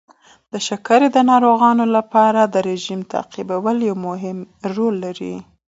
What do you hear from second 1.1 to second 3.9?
ناروغان باید رژیم تعقیبول